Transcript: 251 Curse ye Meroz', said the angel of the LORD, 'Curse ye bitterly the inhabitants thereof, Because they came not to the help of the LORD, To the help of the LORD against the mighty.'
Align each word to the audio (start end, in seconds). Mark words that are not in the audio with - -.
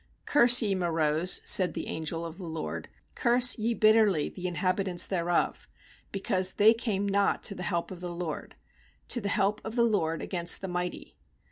251 0.25 0.31
Curse 0.47 0.61
ye 0.63 0.73
Meroz', 0.75 1.41
said 1.47 1.73
the 1.75 1.85
angel 1.85 2.25
of 2.25 2.39
the 2.39 2.43
LORD, 2.43 2.89
'Curse 3.13 3.59
ye 3.59 3.75
bitterly 3.75 4.29
the 4.29 4.47
inhabitants 4.47 5.05
thereof, 5.05 5.67
Because 6.11 6.53
they 6.53 6.73
came 6.73 7.07
not 7.07 7.43
to 7.43 7.53
the 7.53 7.61
help 7.61 7.91
of 7.91 8.01
the 8.01 8.09
LORD, 8.09 8.55
To 9.09 9.21
the 9.21 9.29
help 9.29 9.61
of 9.63 9.75
the 9.75 9.83
LORD 9.85 10.23
against 10.23 10.61
the 10.61 10.67
mighty.' 10.67 11.17